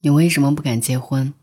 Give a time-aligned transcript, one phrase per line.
[0.00, 1.34] 你为什么不敢结婚？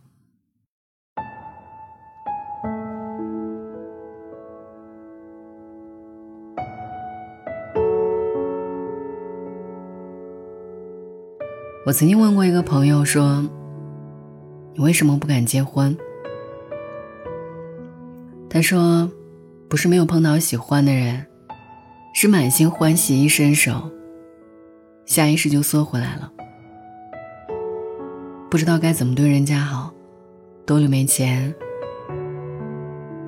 [11.86, 13.46] 我曾经问过一个朋友说
[14.74, 15.96] ：“你为什么不敢结婚？”
[18.50, 19.12] 他说
[19.68, 21.28] ：“不是没有碰到喜欢的人，
[22.14, 23.92] 是满心欢喜一伸手，
[25.06, 26.32] 下意识就缩回来了。
[28.56, 29.94] 不知道该怎么对人家好，
[30.66, 31.54] 兜里没钱，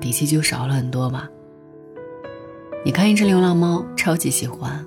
[0.00, 1.28] 底气就少了很多吧。
[2.82, 4.82] 你看一只流浪猫，超级喜欢，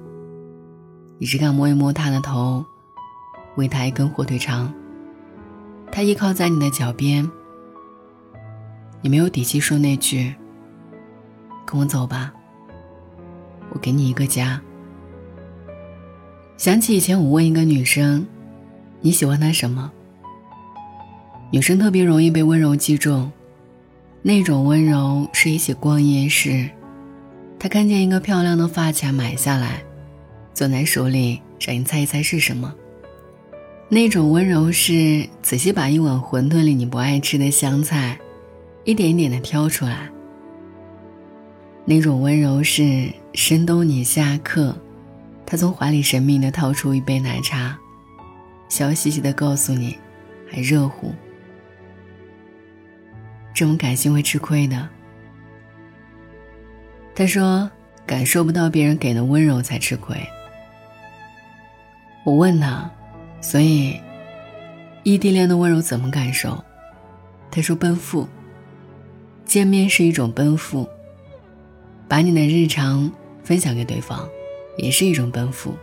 [1.20, 2.66] 你只敢摸一摸它的头。”
[3.54, 4.73] 喂它一根火腿肠，
[5.91, 7.30] 它依靠在你的脚边，
[9.02, 10.34] 你没有底气说那句
[11.68, 12.34] “跟我走吧，
[13.70, 14.60] 我给你一个家”。
[16.58, 18.26] 想起以前我问一个女生
[19.02, 19.91] ：“你喜欢他什么？”
[21.54, 23.30] 女生特别容易被温柔击中，
[24.21, 26.70] 那种温柔是一起逛夜市，
[27.60, 29.84] 她看见一个漂亮的发卡买下来，
[30.54, 32.74] 攥在手里，让你猜一猜是什么。
[33.90, 38.18] 那种温柔是仔细把一碗馄饨里你不爱吃的香菜，
[38.86, 40.10] 一点一点的挑出来。
[41.84, 44.74] 那种温柔是深冬你下课，
[45.46, 47.77] 他从怀里神秘的掏出一杯奶茶，
[48.70, 49.98] 笑嘻嘻的告诉你，
[50.49, 51.13] 还热乎。
[53.54, 54.88] 这种感性会吃亏的。
[57.13, 57.70] 他说，
[58.05, 60.18] 感受不到别人给的温柔才吃亏。
[62.24, 62.90] 我问他。
[63.43, 63.99] 所以，
[65.02, 66.63] 异地恋的温柔怎么感受？
[67.50, 68.30] 他说：“奔赴。
[69.46, 70.88] 见面是一种奔赴，
[72.08, 73.12] 把你的日常
[73.44, 74.30] 分享给对方，
[74.78, 75.75] 也是一种奔赴。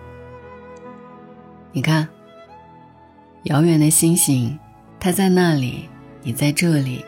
[1.72, 2.08] 你看，
[3.42, 4.56] 遥远的星星，
[5.00, 5.88] 它在那里，
[6.22, 7.04] 你在这里，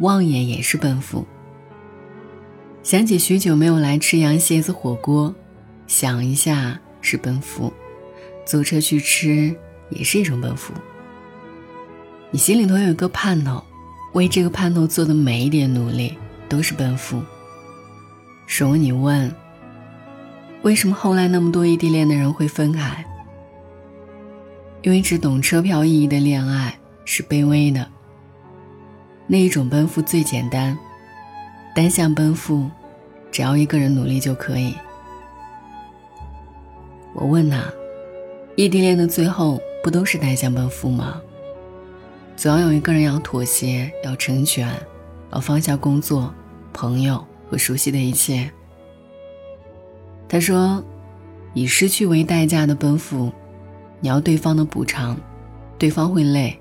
[0.00, 1.26] 望眼也是奔赴。
[2.82, 5.34] 想起许久没有来吃羊蝎子火锅，
[5.86, 7.72] 想一下是奔赴。”
[8.46, 9.52] 坐车去吃
[9.90, 10.72] 也是一种奔赴。
[12.30, 13.60] 你心里头有一个盼头，
[14.12, 16.16] 为这个盼头做的每一点努力
[16.48, 17.20] 都是奔赴。
[18.46, 19.34] 如果你问，
[20.62, 23.04] 为什么后来那么多异地恋的人会分开？
[24.82, 27.90] 因为只懂车票意义的恋爱是卑微的。
[29.26, 30.76] 那一种奔赴最简单，
[31.74, 32.70] 单向奔赴，
[33.30, 34.74] 只要一个人努力就可以。
[37.14, 37.64] 我问他。
[38.58, 41.20] 异地恋的最后不都是单向奔赴吗？
[42.38, 44.66] 总要有一个人要妥协，要成全，
[45.30, 46.34] 要放下工作、
[46.72, 48.50] 朋友和熟悉的一切。
[50.26, 50.82] 他说
[51.52, 53.30] ：“以失去为代价的奔赴，
[54.00, 55.20] 你要对方的补偿，
[55.76, 56.58] 对方会累，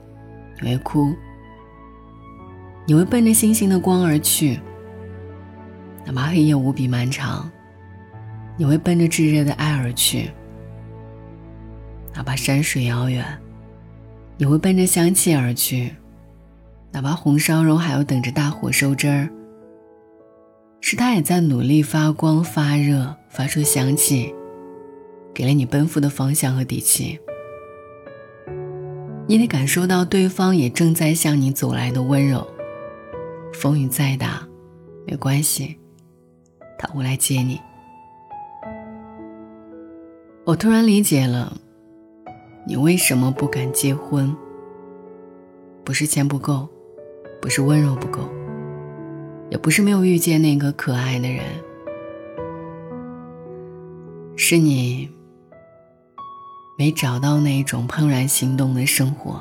[0.61, 1.13] 你会哭，
[2.85, 4.59] 你会奔着星星的光而去，
[6.05, 7.49] 哪怕黑夜无比漫长，
[8.57, 10.29] 你会奔着炙热的爱而去。”
[12.13, 13.25] 哪怕山水遥远，
[14.37, 15.89] 你会奔着香气而去；
[16.91, 19.29] 哪怕红烧肉还要等着大火收汁儿，
[20.79, 24.33] 是他也在努力发光发热，发出香气，
[25.33, 27.19] 给了你奔赴的方向和底气。
[29.27, 32.47] 你得感受到对方也正在向你走来的温柔。
[33.55, 34.45] 风雨再大，
[35.07, 35.79] 没关系，
[36.77, 37.59] 他会来接你。
[40.43, 41.57] 我突然理解了。
[42.67, 44.35] 你为什么不敢结婚？
[45.83, 46.67] 不是钱不够，
[47.39, 48.27] 不是温柔不够，
[49.49, 51.43] 也不是没有遇见那个可爱的人，
[54.35, 55.09] 是你
[56.77, 59.39] 没找到那种怦然心动的生活，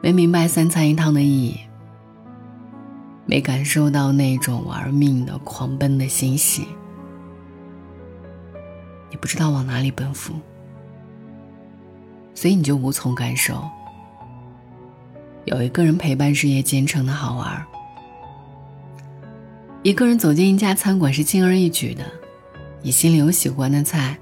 [0.00, 1.58] 没明白三餐一汤的意义，
[3.30, 6.66] 没感受到那种玩命的狂奔的欣喜，
[9.08, 10.34] 你不知道往哪里奔赴。
[12.34, 13.62] 所以你就无从感受，
[15.44, 17.64] 有一个人陪伴日夜兼程的好玩。
[19.84, 22.02] 一个人走进一家餐馆是轻而易举的，
[22.82, 24.18] 你心里有喜欢的菜，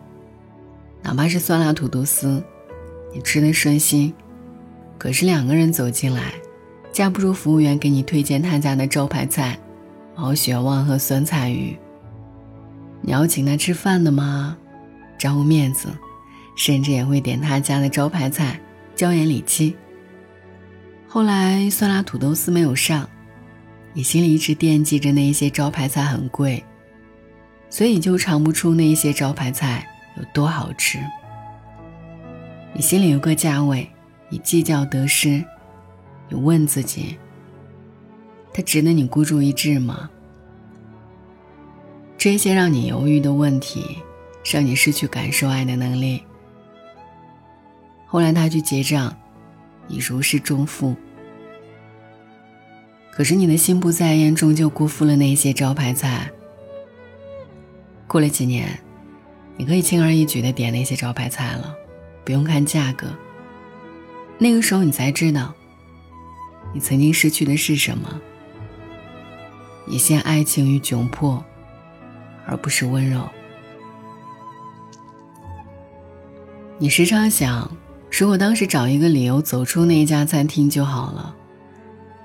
[1.01, 2.45] 哪怕是酸辣土豆丝，
[3.15, 4.13] 你吃的顺心。
[4.99, 6.35] 可是两个人走进来，
[6.99, 9.57] 架不住服务员给你推荐他家的招牌菜——
[10.19, 11.79] 毛血旺和酸菜鱼。
[13.01, 14.59] 你要请他吃饭的吗？
[15.17, 15.89] 招呼面子。
[16.57, 18.59] 甚至也会点他家的招牌菜
[18.97, 19.77] 椒盐里脊。
[21.07, 23.09] 后来酸辣土豆丝没有上，
[23.93, 26.65] 你心里一直惦记着那一些招牌菜很贵，
[27.71, 29.87] 所以就尝不出那一些招牌菜
[30.17, 30.99] 有多好吃。
[32.73, 33.89] 你心里有个价位，
[34.29, 35.45] 你计较得失，
[36.29, 37.17] 你问自己：
[38.53, 40.11] 他值得你孤注一掷吗？
[42.17, 43.99] 这些让你犹豫的问题，
[44.45, 46.23] 让你失去感受爱的能力。
[48.07, 49.17] 后来他去结账，
[49.87, 50.97] 你如释重负。
[53.13, 56.31] 可是你的心不在焉，终究辜负了那些招牌菜。
[58.07, 58.79] 过了几年，
[59.57, 61.75] 你可以轻而易举的点那些招牌菜了，
[62.25, 63.09] 不用看价格。
[64.39, 65.55] 那个时候，你才知道，
[66.73, 68.21] 你曾经失去的是什么。
[69.85, 71.45] 你陷爱情于窘迫。
[72.51, 73.29] 而不是温柔。
[76.79, 77.71] 你时常想，
[78.11, 81.35] 如果当时找一个理由走出那一家餐厅就好了。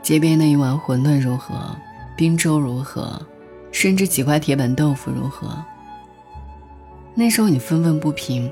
[0.01, 1.75] 街边的一碗馄饨如何？
[2.15, 3.21] 冰粥如何？
[3.73, 5.61] 甚至几块铁板豆腐如何？
[7.13, 8.49] 那时候你愤愤不平。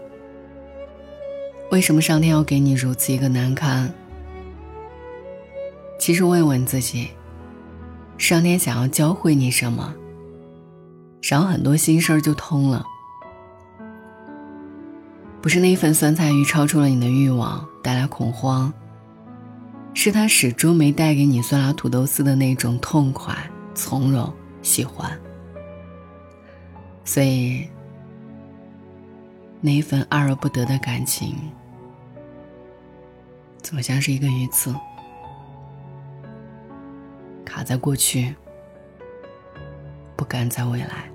[1.70, 3.90] 为什么上天要给你如此一个难堪？
[6.02, 7.10] 其实问问自己，
[8.18, 9.94] 上天想要教会你什么？
[11.22, 12.84] 少很多心事儿就通了，
[15.44, 18.74] 不是那一份酸菜鱼超出了你的欲望，带来恐慌，
[19.94, 23.38] 是他始终没带给你酸辣土豆丝的那种痛快、
[23.76, 24.34] 从容、
[24.64, 25.08] 喜欢。
[27.06, 27.70] 所以，
[29.62, 31.36] 那一份爱而不得的感情，
[33.62, 34.74] 怎么像是一个鱼刺，
[37.52, 38.34] 卡在过去，
[40.16, 41.12] 不敢在未来。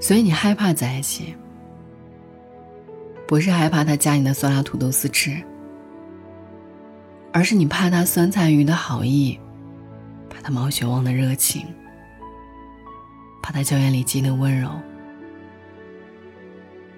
[0.00, 1.36] 所以你害怕在一起，
[3.28, 5.42] 不是害怕他夹你的酸辣土豆丝吃，
[7.34, 9.38] 而是你怕他酸菜鱼的好意，
[10.30, 11.66] 怕他毛血旺的热情，
[13.42, 14.70] 怕他胶原里脊的温柔，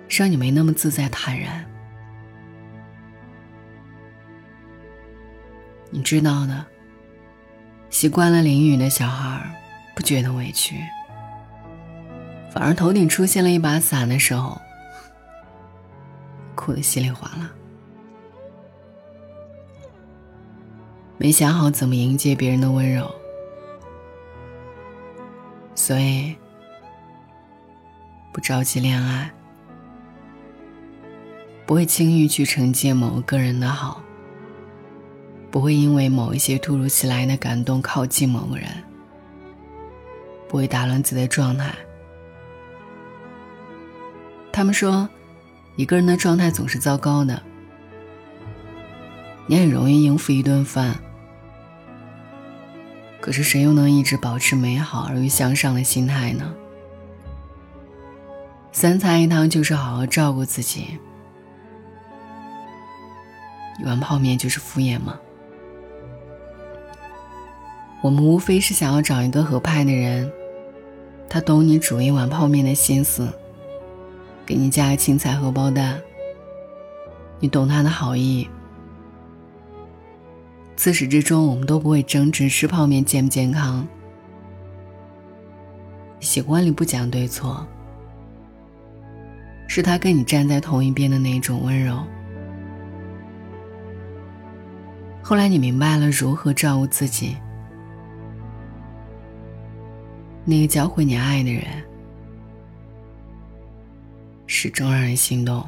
[0.08, 1.67] 让你没那么自在坦然。
[5.94, 6.67] 你知道的，
[7.88, 9.41] 习惯了淋雨的小孩
[9.94, 10.75] 不觉得委屈。
[12.50, 14.61] 反而头顶出现了一把伞的时候，
[16.56, 17.49] 哭得稀里哗啦。
[21.17, 23.08] 没想好怎么迎接别人的温柔，
[25.76, 26.35] 所以
[28.32, 29.31] 不着急恋爱，
[31.64, 34.02] 不会轻易去承接某个人的好，
[35.55, 38.69] 不会因为某一些突如其来的感动靠近某个人，
[40.49, 41.73] 不会打乱自己的状态。
[44.51, 45.09] 他们说，
[45.77, 47.41] 一个人的状态总是糟糕的，
[49.47, 50.97] 你很容易应付一顿饭。
[53.21, 56.53] 可是谁又能一直保持美好而又向上的心态呢？
[58.73, 60.99] 三菜一汤就是好好照顾自己，
[63.81, 65.17] 一碗泡面就是敷衍吗？
[68.05, 70.31] 我们无非是想要找一个合拍的人，
[71.27, 73.27] 他懂你煮一碗泡面的心思。
[74.45, 75.99] 给你加个青菜荷包蛋，
[77.41, 78.47] 你懂他的好意。
[80.77, 83.89] 自始至终，我们都不会争执吃泡面健不健康。
[86.21, 87.67] 喜欢里不讲对错，
[89.67, 92.05] 是他跟你站在同一边的那种温柔。
[95.23, 97.34] 后来你明白了如何照顾自己，
[100.44, 101.65] 那个教会你爱的人。
[104.46, 105.67] 始终让人心动。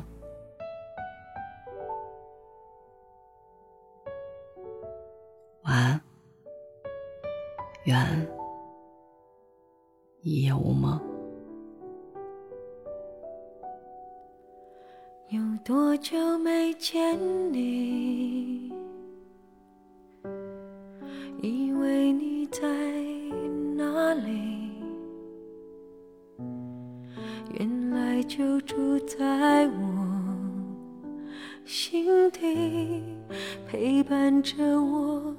[34.08, 35.34] 伴着我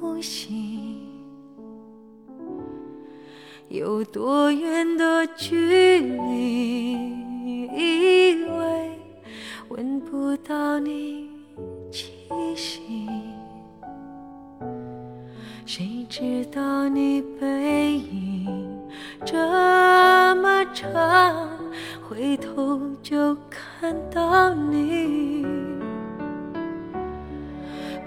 [0.00, 0.98] 呼吸。
[3.68, 6.92] 有多远的距离，
[7.72, 8.98] 以为
[9.68, 11.30] 闻不到你
[11.92, 12.10] 气
[12.56, 13.08] 息，
[15.64, 18.48] 谁知道你背影
[19.24, 19.36] 这
[20.42, 21.48] 么长。
[22.08, 25.46] 回头就看到你，